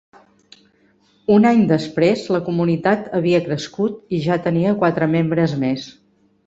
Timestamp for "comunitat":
2.49-3.07